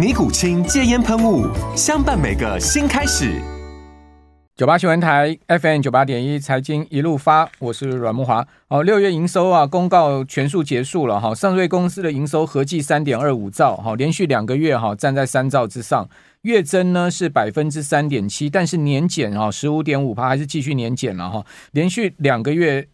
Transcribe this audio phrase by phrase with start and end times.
[0.00, 1.46] 尼古清戒烟喷雾，
[1.76, 3.38] 相伴每个新开始。
[4.56, 8.46] 九八新闻台 FM 九八点一，财经一路发，我是阮慕华。
[8.68, 11.34] 哦，六月营收啊，公告全数结束了哈。
[11.34, 16.08] 上瑞公司的营收合计三点二五兆，哈，连续两个月哈站在三兆之上，
[16.40, 21.44] 月增呢是百分之三点七，但是年减啊十五点五趴，还是继续年减了哈。
[21.72, 22.88] 连续两个月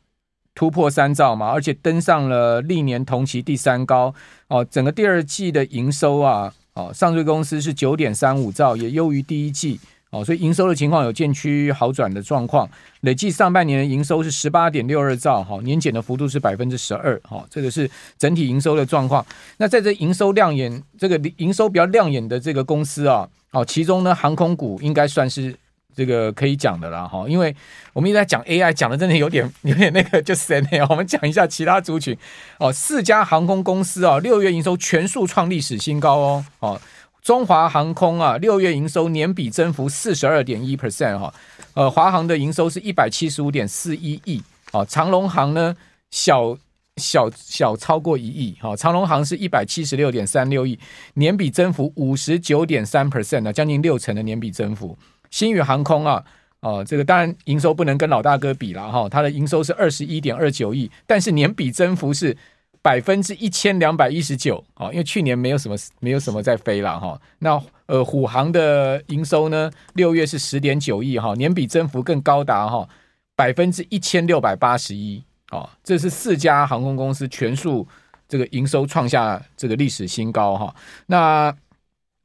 [0.57, 4.13] 突破三兆嘛，而且登上了历年同期第三高。
[4.49, 6.53] 哦，整个第二季的营收啊。
[6.77, 12.69] 哦，上市公司是九点三五兆，也优于第一季哦，所以营收的情况有渐趋好转的状况。
[13.01, 19.25] 累计上半年的营收是十八点六二兆，哈，年减的幅度是百分之十二，哈，这个是整体营收的状况。
[19.57, 25.57] 那在这营收亮眼，这个营收比较亮眼的这个公司啊，哦，其中呢，航空股应该算是。
[25.97, 27.57] 这个可以讲的啦，哈，因为
[27.95, 30.87] 我们一直在讲 AI，讲的真的有点 有点那个就神了。
[30.91, 32.15] 我们讲一下其他族群
[32.59, 36.81] 哦，四家航空公司啊，六月营收全数创历史新高哦，哦，
[37.23, 41.33] 中华航空啊，六月营收年比增幅四十二点一 percent 哈，
[41.73, 45.75] 呃，华航的营收是一百七十五点四一亿，哦，长荣航呢
[46.11, 46.57] 小
[46.97, 50.79] 小小超过一亿，哈，长荣航是一百七十六点三六亿，
[51.15, 54.97] 年比增幅五十九点三 percent 呢，将近六成的年比增幅。
[55.37, 56.25] 星宇航空啊，
[56.61, 62.35] 哦，这个当然营收不能跟老大哥比了哈，它的营收是二十一点二九亿，但是年比增幅是
[62.81, 67.21] 百分之一千两百一十九，哦，因为去年没有什么没有什么在飞了哈。
[67.41, 72.89] 那呃，虎航的营收呢，六月是十点九亿哈，年比增幅更高达哈
[73.35, 77.87] 百分之一千六百八十一，哦，这是四家航空公司全数
[78.27, 80.75] 这个营收创下这个历史新高哈。
[81.09, 81.55] 那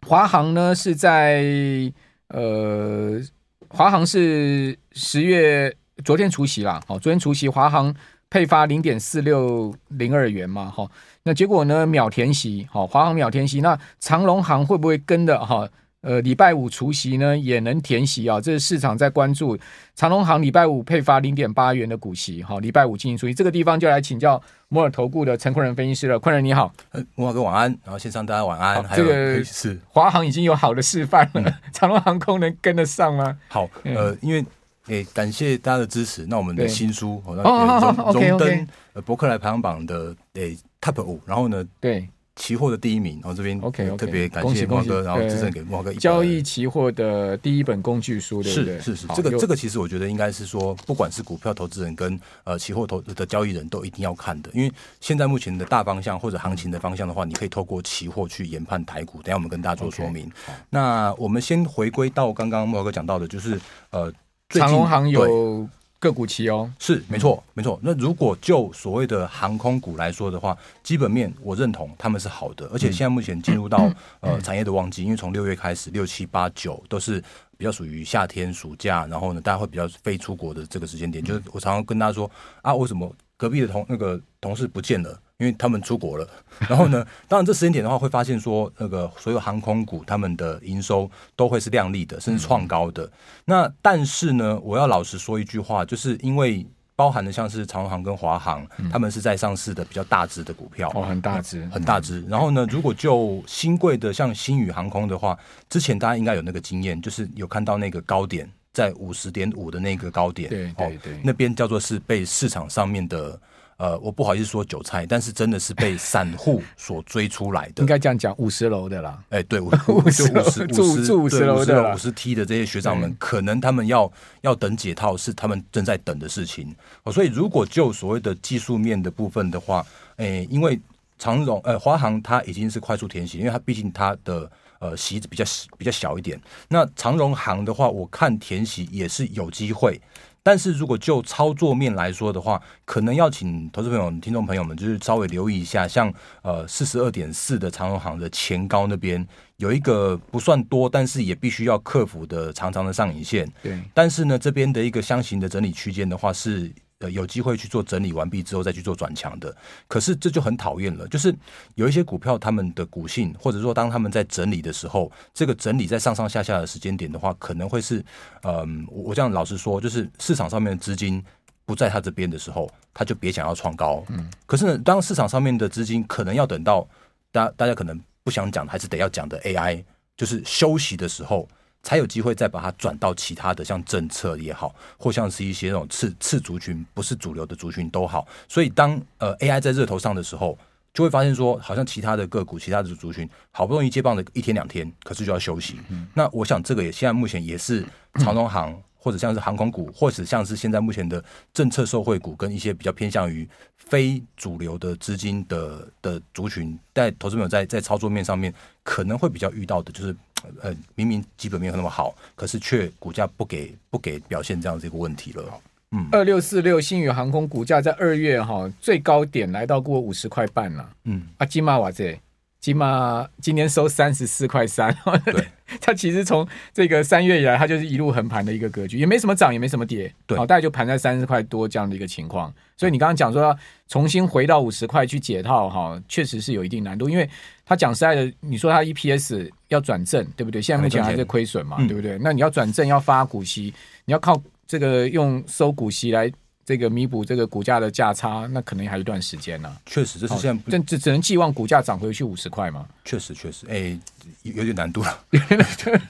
[0.08, 1.92] 华航呢是在。
[2.34, 3.22] 呃，
[3.70, 7.94] 华航是十月昨天除夕啦，好，昨天除夕，华航
[8.30, 10.90] 配发零点四六零二元嘛，哈，
[11.24, 15.68] 那结果呢秒填息，好，华航秒填息，那长荣行会不会跟的哈？
[16.02, 19.56] 呃，礼拜五除夕呢，也能填息啊，这是市场在关注。
[19.96, 23.34] 长隆航礼拜五配发零点八元的股息，好，礼拜五进行除息。
[23.36, 26.18] 这个地方就来请教摩尔投顾的陈坤仁分析师了。
[26.18, 26.74] 坤仁你好，
[27.14, 28.84] 摩尔哥晚安，然后线上大家晚安。
[28.96, 33.38] 这个是华航已经有好的示范了，嗯、 长隆航空能跟得上吗？
[33.48, 34.44] 好，呃，因为
[34.88, 42.10] 诶、欸，感谢大家的支持，那我们的新书哦，荣登呃博客来排行榜的诶、欸、Top 五，然后呢，对。
[42.38, 48.80] 期货的第一名，然后这边 OK 特别感谢莫哥，然后赠送给莫哥交易期货的第一本工具书，对不对？
[48.80, 54.72] 是是是，这个这个其实我觉得应该是说，不管是股票投资人跟呃期货投的交易人都一定要看的，因为
[55.02, 59.22] 现在目前的大方向或者行情的方向的话，你可以透过期货去研判台股。
[59.22, 60.26] 等下我们跟大家做说明。
[60.26, 63.60] Okay, 那我们先回归到刚刚莫哥讲到的，就是
[63.90, 64.12] 呃，
[64.50, 65.68] 长隆行有。
[66.02, 67.80] 个股期哦，是没错没错。
[67.84, 73.78] 那如果就所谓的航空股来说的话，基本面我认同他们是好的，而且现在目前进入到、
[74.22, 77.24] 嗯、呃产业的旺季，因为从六月开始，六七八九都是
[77.56, 81.24] 比较属于夏天暑假，然后呢，大家会比较飞出国的这个时间点。
[81.24, 82.30] 就是我常常跟大家说
[82.64, 85.22] 啊，为什么隔壁的同那个同事不见了？
[85.42, 86.28] 因为他们出国了，
[86.70, 93.12] 然后呢，当然这时间点的话，会发现说那个所有航空股他们的营收都会是亮丽的，甚至创高的。
[93.46, 96.64] 那但是呢，我要老实说一句话，就是因为
[96.96, 102.22] 包含的像是长荣航跟华航，他们是在上市的比较大只的股票，哦，很大只，很大只。
[102.28, 105.36] 然后呢，如果就新贵的像新宇航空的话，
[105.72, 113.42] 之前大家应该有那个经验，就是有看到那个高点在五十点五的那个高点，对对对，那边叫做是被市场上面的。
[113.82, 117.82] 呃，我不好意思说韭菜，但是真的是被散户所追出来的。
[117.82, 119.18] 应该这样讲，五十楼的啦。
[119.30, 119.72] 哎、欸，对，五
[120.12, 124.12] 十楼住住五十楼的五十 T 的这些学长们，可能他们要
[124.42, 126.76] 要等解套，是他们正在等的事情。
[127.02, 129.84] 哦所以，如果就所谓的技术面的部分的话，
[130.18, 130.80] 哎、欸，因为
[131.18, 134.48] 长荣呃华航它已经是快速填息，因为它毕竟它的。
[134.82, 135.46] 呃息比较
[135.78, 136.42] 比较小一点。
[136.68, 140.02] 那长荣行的话，我看填息也是有机会。
[140.44, 149.28] 但是如果就操作面来说的话，可能要请投资朋友、听众朋友们，就是稍微留意一下，像呃四十二点四的长荣行的前高那边
[149.58, 153.48] 有一个不算多，但是也必须要克服的长长的上影线。
[153.62, 156.72] 对，但是呢，这边的一个箱型的整理区间的话是。
[157.02, 159.54] 呃，有机会去做整理完毕之后再去做转强的，
[159.88, 161.08] 可是这就很讨厌了。
[161.08, 161.36] 就是
[161.76, 168.06] 有一些股票，他们的股性，或者说当他们在整理的时候，这个整理在上上下下的时间点的话，可能会是，
[168.44, 171.24] 嗯，我这样老实说，就是市场上面的资金
[171.66, 174.04] 不在他这边的时候，他就别想要创高。
[174.10, 176.88] 嗯，可是呢，当市场上面的资金可能要等到
[177.32, 179.84] 大家大家可能不想讲，还是得要讲的 AI，
[180.16, 181.48] 就是休息的时候。
[181.84, 188.28] 才有机会再把它转到其他的，像政策也好，或像是一些那种次次族群，不是主流的族群都好。
[188.48, 190.58] 所以当呃 AI 在热头上的时候，
[190.94, 195.80] 就会发现说，好像其他的个股、其他的族群好不容易接棒的一天两天，可是就要休息。
[195.90, 197.86] 嗯、那我想这个也现在目前也是
[198.16, 198.72] 长荣航。
[198.72, 210.16] 嗯或者像是航空股，或者像是现在目前的政策受惠股，跟一些比较偏向于非主流的资金的的族群，在投资朋友在在操作面上面可能会比较遇到的，就是
[210.62, 215.44] 呃明明基本面有那么好，可是却股价不给不给表现这样子一个问题了。
[215.92, 220.90] 嗯，二六四六星宇航空股价在二月哈最高点来到过五十块半了。
[221.04, 222.18] 嗯，啊金马瓦这。
[222.62, 224.96] 起码今天收三十四块三，
[225.26, 225.48] 对，
[225.82, 232.54] 它其实从这个三月以来，它就是一路横盘的一个格局，也没什么涨，也没什么跌，对，好，大概就盘在三十块多这样的一个情况。
[232.78, 237.28] 所以你刚刚讲说要重新回到五十块去解套，哈，确实是有一定难度，因为
[237.72, 240.62] 他讲实在的，你说他 EPS 要转正，对不对？
[240.62, 242.18] 现在目前还在亏损嘛，对不对？
[242.22, 243.74] 那你要转正，要发股息，
[244.04, 246.30] 你要靠这个用收股息来。
[246.64, 249.76] 这个弥补这个股价的价差，那可能还有一段时间呢、啊。
[249.88, 252.86] 确实，这是现在，这只只能寄望股价涨回去五十块嘛。
[253.04, 253.98] 确实，确实，哎，
[254.44, 255.40] 有点难度了， 有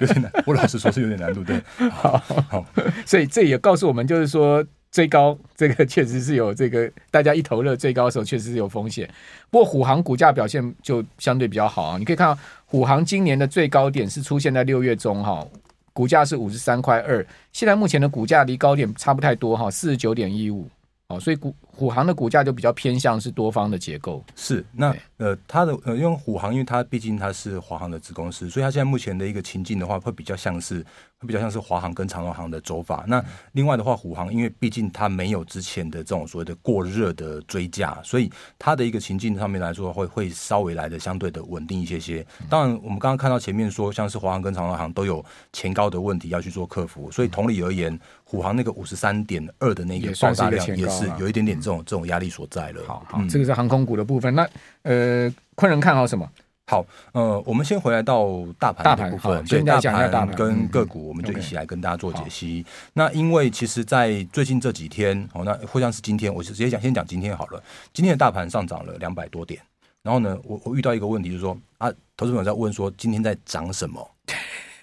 [0.05, 0.31] 点难。
[0.45, 1.41] 我老实说，是有点难度。
[1.41, 1.59] 对，
[1.89, 2.17] 好，
[2.49, 2.65] 好，
[3.05, 9.09] 所以这也告诉我们，就是说最高这个确实是有这个大家一头热最高的时候，确实是有风险。
[9.49, 11.97] 不过虎航股价表现就相对比较好啊。
[11.97, 15.47] 你可以看到虎航今年的最高点是出现在六月中哈。
[15.93, 20.65] 股价是五十三块二，现在目前的股价离高点差不太多哈，四十九点一五，
[21.07, 24.23] 哦，所以股虎航的股价就比较偏向是多方的结构。
[24.35, 30.85] 是，那呃，它的呃，因为虎航，因为它毕竟它是华航的子公司，所以它现在目前的一个情境的话，会比较像是
[31.17, 31.31] 会。
[31.31, 33.05] 比较像是华航跟长荣航的走法。
[33.07, 33.23] 那
[33.53, 38.29] 另外的话，虎航因为毕竟它没有之前的这种所谓的过热的追价，所以
[38.59, 42.27] 它的一个情境上面来说，会会稍微来的相对的稳定一些些。
[42.49, 45.23] 当然，我们刚刚看到前面说，像是华航跟长荣航都有
[45.53, 52.81] 前高的问题要去做克服，所以同理而言，虎航那个五十三点二的那个爆炸量也是有一点点这种这种压力所在了。
[52.85, 54.33] 好，好，这个是航空股的部分。
[54.35, 54.47] 那
[54.83, 56.29] 呃，昆人看好什么？
[56.67, 62.59] 好，呃，我们先回来到大盘的部分，所以大盘跟个股，我们就一起来跟大家做解析。
[62.59, 62.91] 嗯 okay.
[62.93, 67.61] 那因为其实，在最近这几天，哦，那或像是今天，我就直接讲，先讲今天好了。
[67.93, 69.59] 今天的大盘上涨了两百多点，
[70.01, 74.09] 然后呢，我我遇到一个问题，就是说啊，投资朋友在问说，今天在涨什么？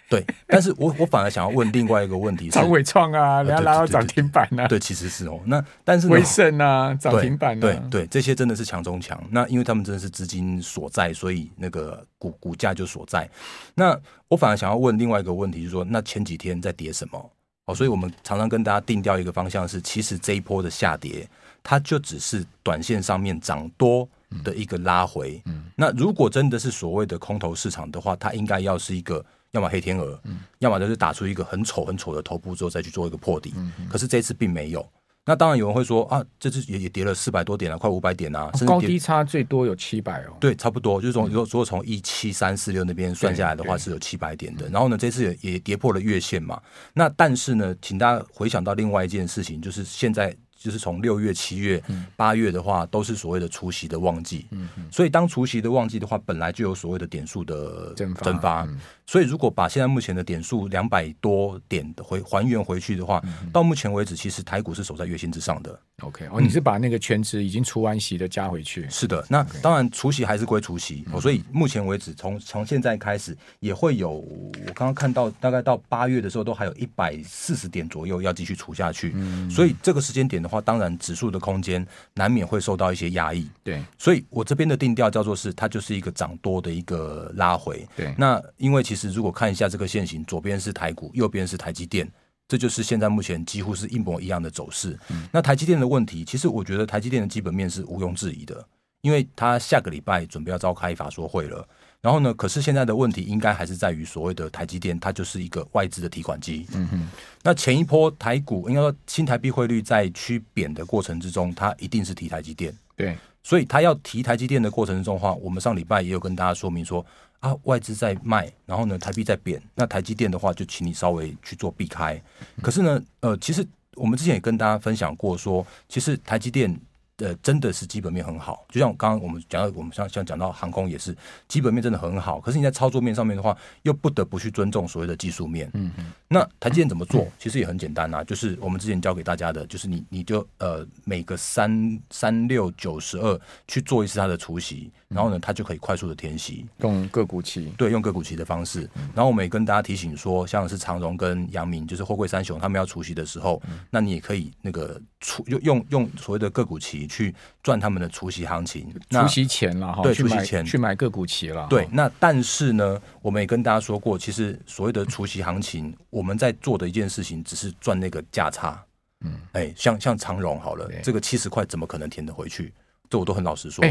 [0.09, 4.67] 对，但是我我反而想要问另外一个问题是，长纬创啊，人家拉到涨停板呢？
[4.67, 5.39] 对，其实是哦。
[5.45, 7.61] 那但是威盛啊，涨停板呢？
[7.61, 9.23] 对对，这些真的是强中强。
[9.31, 13.29] 那因为他们真的是资金所在，所以那个股股价就所在。
[13.75, 13.95] 那
[14.29, 17.31] 我反而想要问另外一个问题，就是说，那前几天在跌什么？
[17.67, 21.29] 哦，所以我们常常跟大家定调一个方向是，其实这一波的下跌，
[21.63, 24.09] 它就只是短线上面涨多
[24.43, 25.43] 的一个拉回。
[25.45, 29.23] 嗯，那如果真的是所谓的空头市场的话，它应该要是一个。
[29.53, 33.55] 要么黑天鹅，嗯、要么就是打出一个很丑很丑的头部之后再去做一个破底。
[33.89, 34.87] 可是这次并没有。
[35.25, 40.37] 那当然有人会说啊，这次也也跌了四百多点了，快五百点啊，甚至高低差最多有七百哦。
[40.41, 44.69] 对，差不多就是从如果如果从一七三四六那边算下来的话，是有七百点的。
[44.71, 46.61] 然后呢，这次也也跌破了月线嘛。
[46.95, 50.35] 那但是呢，请大家回想到另外一件事情，就是现在。
[50.59, 51.83] 就是从六月、七月、
[52.17, 54.47] 八月的话，都是所谓的除夕的旺季。
[54.51, 54.89] 嗯嗯。
[54.91, 58.25] 所以当除夕的旺季的话，本来就有所谓的点数的蒸发。
[58.25, 58.69] 蒸发。
[59.07, 65.81] 所以如果把现在目前的点数两百多点的回还原回去的话，到目前为止，其实台股是守在月线之上的。
[66.01, 68.87] OK，哦，你是把那个全值已经除完息的加回去？
[68.91, 69.25] 是的。
[69.31, 71.07] 那当然除夕还是归除夕。
[71.23, 79.15] 所以目前为止，从从现在开始也会有，我刚刚看到大概到八月的时候，都还有一百四十点左右要继续除下去。
[79.49, 80.48] 所以这个时间点的。
[80.49, 83.49] 话当然，指数的空间难免会受到一些压抑。
[83.63, 87.87] 对，所以我这边的定调叫做是，它就是一个涨多的一个拉回。
[87.95, 92.11] 对，那因为其实如果看一下这个线型，左边是台股，右边是台积电，
[92.49, 94.99] 这就是现在目前几乎是一模一样的走势。
[95.11, 98.67] 嗯，那台积电的问题，其实我觉得台积电的基本面是毋庸置疑的，
[99.09, 101.67] 因为他下个礼拜准备要召开法说会了。
[102.03, 106.67] 然后呢，可是现在的问题应该还是在于所谓的台积电，它就是一个外资的提款机。
[106.75, 107.09] 嗯哼。
[107.43, 112.77] 那前一波台股应该说新台币汇率在趋贬的过程之中，它一定是提台积电。
[112.95, 113.17] 对。
[113.43, 117.05] 所以它要提台积电的过程之中的话，我们上礼拜也有跟大家说明说
[117.41, 122.21] 啊，外资在卖，然后呢，台币在贬，那台积电的话就请你稍微去做避开。
[122.61, 126.79] 可是呢，呃，其实我们之前也跟大家分享过说，其实台积电。
[127.19, 131.17] 呃，真的是基本面很好，就像刚刚我们讲到，我们像像讲到航空也是
[131.49, 132.41] 基本面真的很好。
[132.41, 135.69] 可是你在操作面上面的话，又不得不去尊重所谓的技术面。
[135.75, 136.13] 嗯嗯。
[136.29, 137.27] 那台积电怎么做？
[137.37, 147.73] 其实也很简单啊，就是我们之前教给大家的，就是你你就呃每个三三六九十二去做一次它的除息，然后呢，它就可以快速的填息，用个股期。
[147.77, 148.89] 对，用个股期的方式。
[149.13, 153.61] 然后我们也跟大家提醒说，像是长荣跟阳明，就是货柜三雄，他们要除息的时候，
[153.91, 157.08] 那你也可以那个除用用用所谓的个股期。
[157.09, 161.67] 去赚他们的除夕行情，除夕钱了哈，对，除夕钱去买个股期了。
[161.69, 168.81] 对，那但是呢，我们也跟大家说过，其实所谓的除夕行情，我们在做的一件事情，只是赚那个价差。
[169.25, 172.73] 嗯，哎，像像长荣好了，这个七十块怎么可能填得回去？
[173.11, 173.85] 这我都很老实说，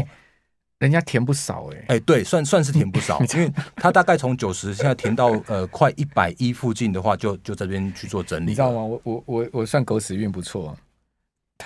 [0.78, 8.80] 人家填不少哎，哎，对，算算是填不少， 因为他大概从九十现在填到呃快一百一附近的话，就就这边去做整理，你知道吗？
[8.80, 10.74] 我我我我算狗屎运不错。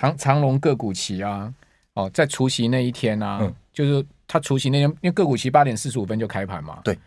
[0.02, 1.52] 长长龙个股期啊，
[1.94, 6.98] 哦，在除夕那一天啊，嗯、就是他除夕那天，因为个股期八点四十五分就开盘嘛，对，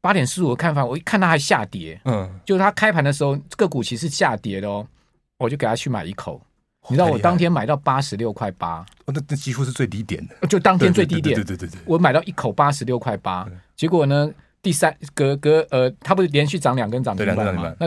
[0.00, 4.86] 八点四十五看盘，我一看它还下跌，嗯，就是它开盘的时候个股期是下跌的哦，
[5.38, 6.40] 我就给他去买一口，
[6.88, 14.32] 你知道我当天买到八十六块八，那那几乎是最低点的，就当天最低点，对对对对，我买到一口八十六块八，结果呢，
[14.62, 17.74] 第三隔隔呃，它不是连续涨两根涨停板吗？
[17.78, 17.86] 那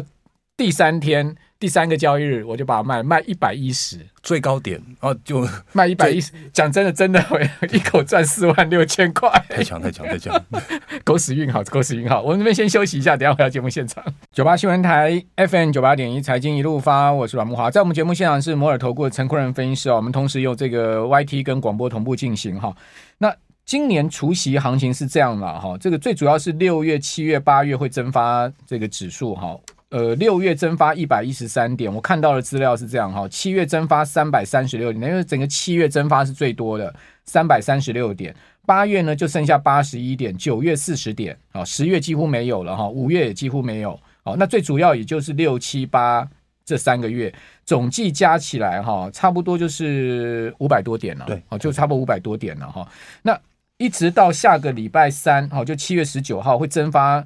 [0.55, 1.35] 第三天。
[1.59, 6.33] 第三个交易日，我就把它卖卖一百一十最高点，然后就卖一百一十。
[6.51, 10.37] 讲真的，真的会 一口赚四万六千块，太强太强太强！
[11.05, 12.21] 狗屎运好，狗屎运好。
[12.21, 14.03] 我们这边先休息一下，等下回到节目现场。
[14.33, 19.95] 九八新闻台 FM 九八点一财经一路发，我是阮木华，在我们节目现场是摩尔投顾的陈坤仁分析师啊。
[19.95, 22.75] 我们同时用这个 YT 跟广播同步进行哈。
[23.19, 23.33] 那
[23.65, 29.57] 今年除夕行情是这样了哈，这个最主要是六月、七月、八月会增发这个指数哈。
[29.93, 33.27] 呃，六月蒸发一百一十三点，我看到的资料是这样哈。
[33.27, 36.91] 七月蒸发三百三十六点，因为整个七月蒸发是最多的，
[37.25, 38.35] 三百三十六点。
[38.65, 43.91] 八月呢就剩下八十一点，九月四十点，啊，十月几乎没有了哈，五月也几乎没有。
[44.23, 46.27] 哦，那最主要也就是六七八
[46.65, 47.31] 这三个月
[47.63, 51.25] 总计加起来哈，差不多就是五百多点了。
[51.27, 52.87] 对，哦就差不多五百多点了哈。
[53.21, 53.39] 那
[53.77, 57.23] 一直到下个礼拜三，哦，就七月十九号会蒸发。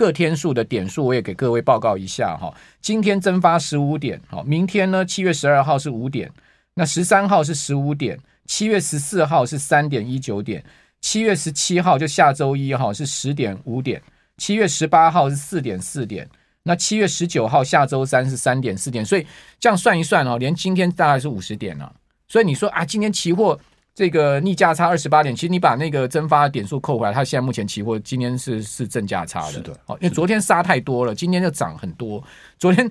[0.00, 6.32] 各天数的点数我也给各位报告一下哈，今天增发十五点，好，明天呢七月十二号是五点，
[6.72, 10.64] 那十三号是十五点，七月十四号是三点一九点，
[11.02, 14.00] 七月十七号就下周一哈是十点五点，
[14.38, 16.26] 七月十八号是四点四点，
[16.62, 19.26] 那七月十九号下周三是三点四点，所以
[19.58, 21.92] 这样算一算哦，连今天大概是五十点了，
[22.26, 23.60] 所以你说啊，今天期货。
[24.00, 29.52] 这个逆价差二十八点，其实你把那个增发点数扣回来，它现在目前期货今天是是正价差的。
[29.52, 32.24] 是的，好，因为昨天杀太多了，今天就涨很多。
[32.58, 32.90] 昨天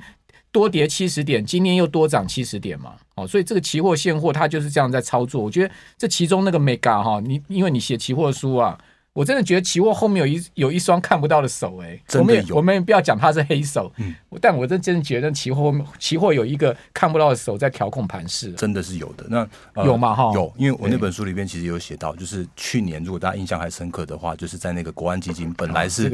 [0.52, 2.94] 多跌七十点，今天又多涨七十点嘛。
[3.16, 5.44] 哦，所以这个期货现货它就是这样在操作。
[5.44, 8.78] 我觉得这其中那个 mega 哈，你因为你写期货书啊。
[9.20, 19.26] 我真的觉得期货后面有一有一双看不到的手哎、欸，我们也我们也不要讲它是黑手，嗯，但我真真的觉得期货期货有一个看不到的手在调控盘势，真的是有的。
[19.28, 20.16] 那、呃、有吗？
[20.16, 26.10] 哈，有，因为我那本书里边其实有写到，就是去年如果大家印象还深刻的话，就是在那个国安基金本来是。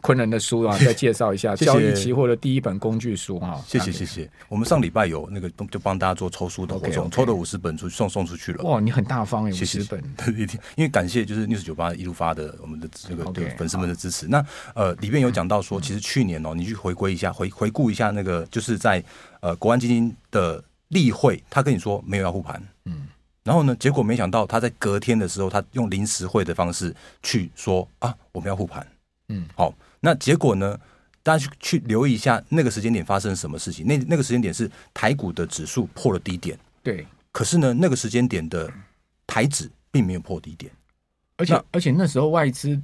[0.00, 3.62] 昆人的书啊，再介绍一下交易期货的第一本工具书哈。
[3.66, 4.30] 谢谢谢谢。
[4.48, 8.64] 我们上礼拜有那个就帮大家做抽书的活动，抽了五十本出去送送出去了。
[8.64, 10.02] 哇，你很大方耶，五十本。
[10.76, 13.24] 因为感谢就是 News 九八一路发的我们的这个
[13.56, 14.26] 粉丝们的支持。
[14.28, 19.02] 那呃里面有讲到说，其实去年哦，你去回归一下，回回顾一下那个就是在
[19.40, 23.08] 呃国安基金的例会，他跟你说没有要护盘，嗯，
[23.42, 28.86] 然后呢，结果没想到他在隔天的时候，他用临时会的方式去说啊，我们要护盘，
[29.28, 29.74] 嗯，好。
[30.00, 30.78] 那结果呢？
[31.20, 33.86] 大家去去留意一下那个时间点发生什么事情？
[33.86, 37.06] 那那个时间点是台股的指数破了低点，对。
[37.32, 38.72] 可是呢，那个时间点的
[39.26, 40.72] 台指并没有破低点，
[41.36, 42.80] 而且而且那时候外资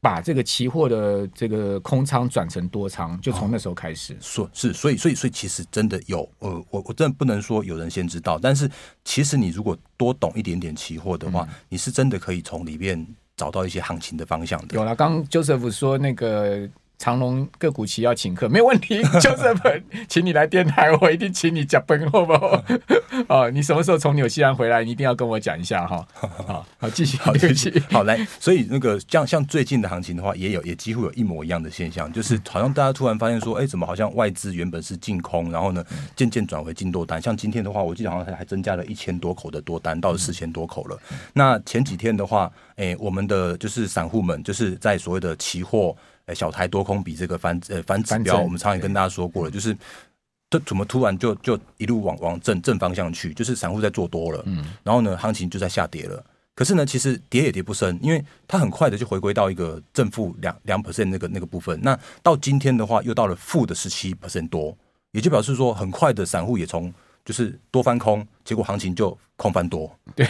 [0.00, 4.16] 把这个期货的这个空仓转成多仓，就从那时候开始。
[4.20, 8.70] 所、哦、是，所以所以所以其实真的有，呃，我我真的不能说有人先知道，但是
[9.04, 13.04] 其实你如果多懂一点点期货的话，嗯、你是真的可以从里面。
[13.38, 14.74] 找到一些行情的方向的。
[14.74, 16.68] 有了，刚 Joseph 说那个
[16.98, 22.62] 长隆个股期要请客，没有问题， 就是本，请你来电台，我一定请你讲本，好不好？
[23.28, 26.04] 哦，你什么时候从纽西兰回来，你一定要跟我讲一下哈。
[26.12, 28.18] 好， 好，继续，好，继续，好来。
[28.40, 35.84] 所以那个像像最近的行情的话，也有也几乎有一模一样的现象，就是好像大家突然发现说，哎，怎么好像外资原本是净空，然后呢，
[36.16, 37.22] 渐渐转回净多单。
[37.22, 40.98] 像今天的话，我记得好像还还增加了一千多口的多单，到了四千多口了。
[41.32, 45.96] 那前几天的话，哎，我们的就是散户们，就是在所谓的期货，
[46.28, 49.76] 哎，小台多空比这个反呃反指标，我们常也跟大家说过了，就是。
[50.50, 53.34] 这怎么突然就就一路往往正正方向去？
[53.34, 56.24] 就是散户在做多了，嗯，然后呢，行情就在下跌了。
[56.54, 61.78] 可是呢，其实跌也跌不深，因为它很快的就回归到一个正负两两 percent 那个那个部分。
[61.82, 64.74] 那到今天的话，又到了负的十七 percent 多，
[65.10, 66.90] 也就表示说，很快的散户也从
[67.28, 69.94] 就是多翻空，结果行情就空翻多。
[70.16, 70.26] 对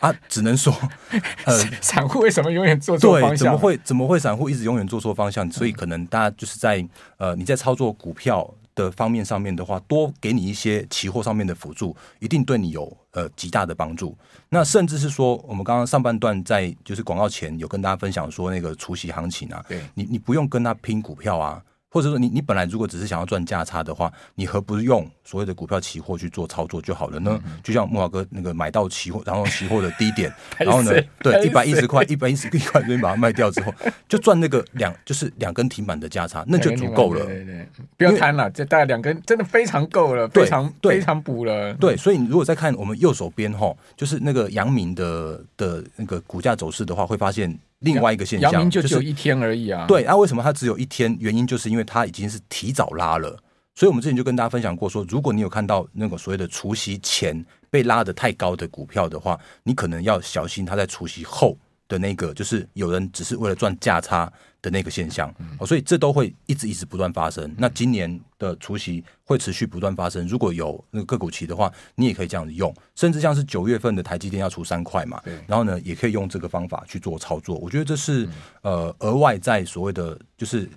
[0.00, 0.74] 啊，只能说，
[1.46, 3.30] 呃，散户为什么永远做错方向？
[3.30, 5.48] 对，怎么会怎么会散户一直永远做错方向？
[5.52, 6.84] 所以可能大家就是在
[7.18, 8.52] 呃你在操作股票。
[8.76, 14.16] 的方面上面的话，多给你一些期货上面的辅助，一定对你有呃极大的帮助。
[14.48, 21.60] 那甚至是说，我们刚刚上半段在就是广告前有跟大家分享说，那个除夕行情啊，对你你不用跟他拼股票啊。
[21.90, 27.40] 或者说你你本来如果只是想要赚价差的话，你何不用所谓的股票期货去做操作就好了呢？
[27.44, 33.74] 嗯、就像木华哥那个买到期货，然后期货的低点， 然后呢，对一百一十块、一百一十一块这边把它卖掉之后，
[34.08, 37.26] 就赚那个两就是两根停板的价差，那就足够了。
[37.26, 41.74] 对对，对，不要贪了，这大概两根真的非常够了，非常非常补了。
[41.74, 47.58] 对，所以你如果再看我们右手边哈，就是那个阳明的的那个股价走势的话，会发现。
[47.80, 49.86] 另外一个现象，阳明就只有一天而已啊。
[49.86, 51.14] 对，那、啊、为什么它只有一天？
[51.20, 53.38] 原因就是因为它已经是提早拉了。
[53.74, 61.56] 所以我们之前就跟大家分享过说，说如果你有看到那个所谓的除夕前被拉得太高的股票的话，你可能要小心它在除夕后
[61.90, 64.32] 的那个，就是有人只是为了赚价差。
[64.62, 67.50] 的那个现象，哦，所以这都会一直一直不断发生。
[67.56, 70.28] 那今年的除夕会持续不断发生。
[70.28, 77.56] 如果有那个个股期的话，你也可以这样子用，甚至像是九月份的台积电要出三块嘛，然后呢，也可以用这个方法去做操作。
[77.56, 78.28] 我觉得这是
[78.60, 80.68] 呃额外在所谓的就是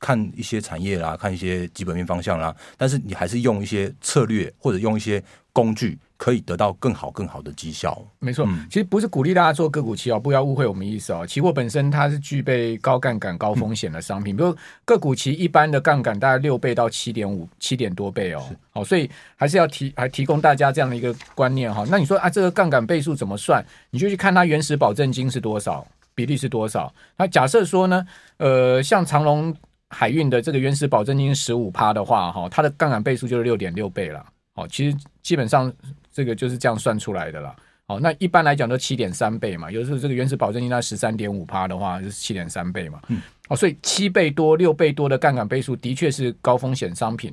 [0.00, 5.96] 看一些产业啦，看一些基本面方向啦，但是你还是用一些策略或者用一些工具。
[6.20, 7.98] 可以得到更好更好的绩效。
[8.18, 11.26] 没错，其实不是鼓励大家做个股期哦，不要误会我们意思哦。
[11.26, 18.44] 期货本身它是具备高杠杆、高风险的商品，比如个股期一般的杠杆大概六倍到七点五、七点多倍哦。
[18.70, 21.86] 好，所以还是要提还提供大家这样的一个观念哈。
[21.88, 23.64] 那你说啊，这个杠杆倍数怎么算？
[23.88, 26.92] 你就去看它原始保证金是多少，比例是多少。
[27.16, 29.56] 那假设说呢，呃，像长荣
[29.90, 34.24] 海运的这个原始保证金十五趴的话，哈，它的杠杆倍数就是六点六倍了。
[34.54, 35.70] 哦，其实基本上。
[36.12, 37.54] 这个就是这样算出来的啦。
[37.86, 39.70] 哦，那一般来讲都七点三倍嘛。
[39.70, 43.00] 有时候这个原始保证金它十三点五趴的话，就是七点三倍嘛。
[43.06, 47.32] 嗯，哦，所以七倍多、六倍多的杠杆倍数的确是高风险商品。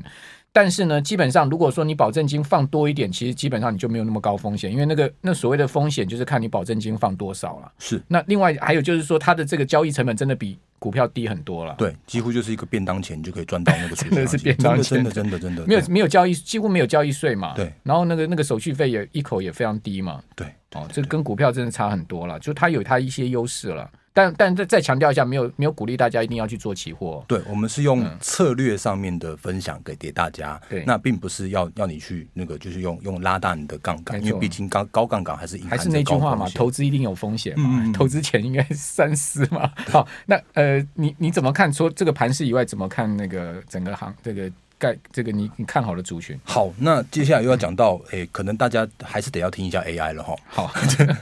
[0.53, 7.71] 但是呢，基本上如果说你保证金放多一点，其实基本上你就没有那么高风险，因为那个那所谓的风险就是看你保证金放多少了。
[7.79, 7.99] 是。
[8.07, 11.75] 那另外还有就是说，它的这个交易成本真的比股票低很多了。
[11.77, 13.95] 对，几乎就是一个便当钱就可以赚到那个。
[13.97, 17.53] 真的是便当钱，真的真的真的，真的没有没有交易，几乎没有交易税嘛。
[17.55, 17.73] 对。
[17.83, 20.21] 然后那个那个手续费也一口也非常低嘛。
[20.35, 20.47] 对。
[20.73, 23.89] 哦，这跟股票真的差很多了，就它有它一些优势了。
[24.17, 27.23] 但但再再强调一下，没有没有鼓励大家一定要去做期货。
[27.27, 30.59] 对，我们是用策略上面的分享给给大家。
[30.67, 39.71] 对、嗯，那并不是要要你去那个，就是用用拉大你的杠杆，因为毕竟高高杠杆还是还是那句话嘛，投资一定有风险嘛，嗯、投资前应该三思嘛。
[39.91, 41.71] 好，那呃，你你怎么看？
[41.71, 44.51] 除这个盘势以外，怎么看那个整个行这个？
[44.79, 46.39] 盖这个你你看好的族群。
[46.43, 50.35] 好，那接下来又要讲到，诶、欸，可能大家还是得要听一下 AI 了哈。
[50.47, 50.71] 好，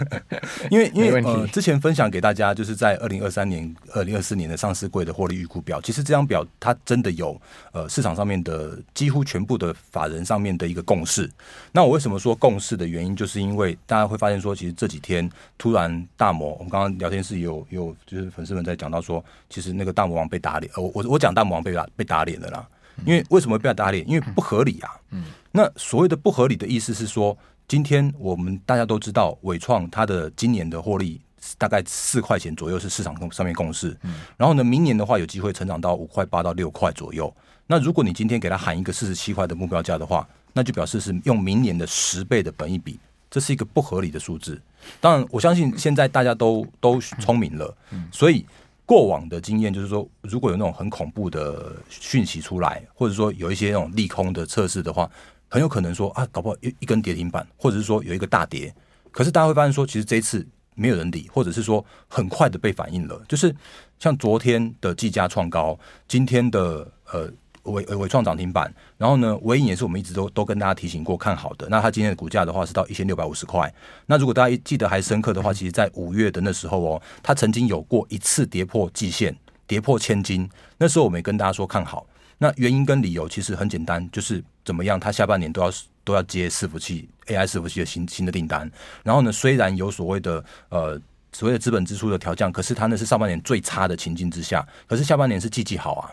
[0.70, 7.40] 因为因为呃，之前分享给大家，就是在二零二三年、二零二四年的上市柜的获利预估表，其实这张表它真的有
[7.72, 11.30] 呃市场上面的几乎全部的法人上面的一个共识。
[11.72, 22.68] 那我为什么说共识的原因，就是因为大家会发现说，其实这几天突然大魔，我们刚刚聊天室也有有就是粉丝们在讲到说，其实那个大魔王被打脸，呃，我我讲大魔王被打被打脸了啦。
[23.04, 24.08] 因为为什么不要打脸？
[24.08, 24.92] 因为不合理啊。
[25.12, 31.20] 嗯，那所谓的不合理的意思是说，今天我们大家都知道，伟创它的今年的获利
[31.58, 33.98] 大概四块钱左右是市场上面共识。
[34.04, 37.34] 嗯，然后呢，明年的话有机会成长到五块八到六块左右。
[37.68, 44.62] 那如果你今天给他喊一个四十七块的目标价的话，那就表示是用明年的十倍的本益比，这是一个不合理的数字。
[45.02, 47.76] 当然，我相信现在大家都都聪明了，
[48.12, 48.46] 所以。
[48.86, 55.10] 过往的经验就是说，如果有那种很恐怖的讯息出来，或者说有一些那种利空的测试的话，
[55.48, 58.74] 很有可能说啊，搞不好一一根跌停板，或者是说有一个大跌。
[59.12, 60.46] 可是大家会发现说，其实这一次
[60.76, 63.20] 没有人理，或者是说很快的被反应了。
[63.28, 63.56] 就是
[63.98, 67.32] 像昨天的技嘉创高，今天的呃
[67.66, 71.68] 伟伟创涨停板，然后呢，纬颖也是我们一直都都跟大家提醒过看好的。
[71.70, 73.74] 那它今天的股价的话是到一千六百五十块。
[74.06, 79.36] 那如果大家记得还深刻的话，其实在五月的那时候哦，它曾经有过一次跌破季线，
[79.68, 80.50] 跌破千金。
[80.78, 82.08] 那时候我们也跟大家说看好。
[82.38, 85.72] 那原因跟理由其实很简单，就是怎么样，它下半年都要
[86.04, 88.70] 都要接伺服器 AI 伺服器的新新的订单。
[89.04, 91.00] 然后呢，虽然有所谓的呃
[91.32, 96.12] 所谓的资本支出的调降，可是它那是上半年最差的情境之下，可是下半年是季季好啊。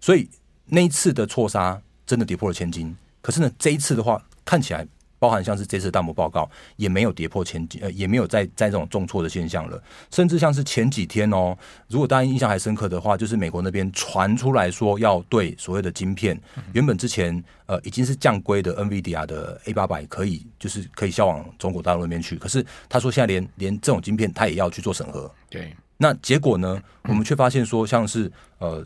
[0.00, 0.28] 所以
[0.66, 4.86] 那一次的错杀真的跌破了千金，可是呢，这一次的话看起来。
[5.16, 11.56] 包含像是这次大摩报告也没有跌破千金呃，也没有在在这种重挫的现象了，甚至像是前几天哦，
[11.88, 16.38] 如果大家印象还深刻的话，就是美国那边传出来说要对所谓的晶片，
[16.74, 28.84] 原本之前呃已经是降规的 NVIDIA 的 A 八百可以就是可以销往中国大陆那边去，可是他说现在连连这种晶片他也要去做审核，对，那结果呢，我们却发现说像是呃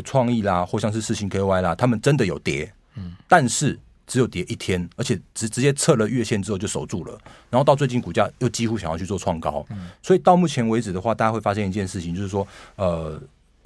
[0.00, 3.78] 创意啦，或像是四星 KY 啦，他们真的有跌，嗯，但是。
[4.04, 9.88] 只有跌一天，而且直直接测了月线之后就守住了，然后到最近股价又几乎想要去做创高，嗯。
[10.02, 13.18] 所以到目前为止的话，大家会发现一件事情，就是说，呃，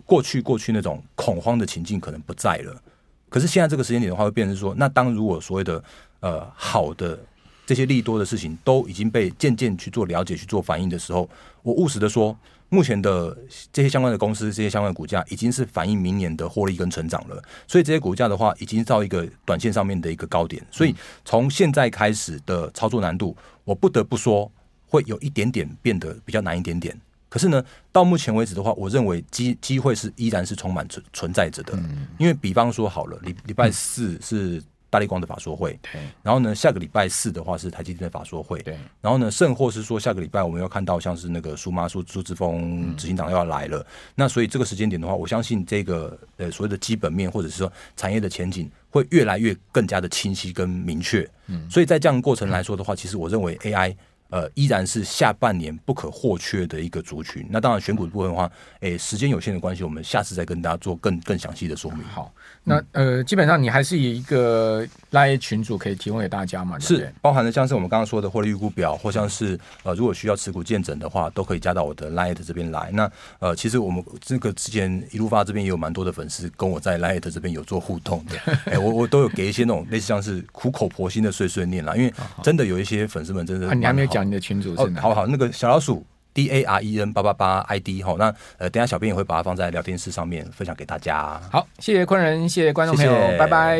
[0.04, 2.80] 过去过去那种恐慌的情境可能不在了，
[3.28, 5.82] 可是现在这个时间点的话，会变成说，那当如果所谓的
[6.20, 7.18] 呃好的
[7.66, 11.28] 这些利多的事情都已经被渐渐去做了解、去做反应的时候，
[11.62, 12.34] 我务实的说。
[12.68, 13.38] 目前的
[13.72, 20.60] 这些相关的公司，这些相关的股价已经是反映明年的获利跟成长了，所以这些股价的话，已经到一个短线上面的一个高点。
[20.68, 20.92] 所以
[21.24, 24.50] 从现在开始的操作难度，我不得不说
[24.84, 27.00] 会有一点点变得比较难一点点。
[27.28, 31.78] 可是呢，到目前为止的话，我认为机机会是依然是充满存存在着的。
[32.18, 34.60] 因为比方说好了，礼礼拜四是。
[34.96, 53.94] 大力光的法说会，对，然后呢，下个礼拜四的话是台积电的法说会，对，然后呢，甚或是说下个礼拜我们要看到像是那个苏妈苏苏志峰执行长要来了，嗯、那所以这个时间点的话，我相信这个呃所谓的基本面或者是说产业的前景会越来越更加的清晰跟明确，嗯，所以在这样的过程来说的话，其实我认为 AI。
[54.28, 57.46] 呃，依然是下半年不可或缺的一个族群。
[57.50, 62.02] 那当然，选股的部分的话，诶，时间有限的关系，我们下次再跟大家做更更详细的说明。
[62.04, 62.32] 好，
[62.64, 66.78] 那呃，基本上你还是以一个 LINE 群组可以提供给大家嘛？
[66.78, 72.90] 是，包含了像是我们刚刚说的获利预估表，或像是呃，如果需要持股见证的话，都可以加到我的 LINE 这边来。
[72.92, 78.36] 那呃，其实我们这个之前一路发这边也有蛮多的粉丝跟我在 LINE 这边有做互动的，
[78.72, 82.12] 哎，我我都有给一些那种类似像是苦口婆心的碎碎念啦，因为
[82.42, 85.00] 真的有一些粉丝们真的、啊，你还没有讲你的群主是哪？
[85.02, 91.38] 好好，那个小老鼠 D A R E N 八八八 I D 哈，那呃，等下小编也会把它放在聊天室上面分享给大家。
[91.52, 93.74] 好，谢谢昆仁，谢谢观众朋友，谢谢拜拜。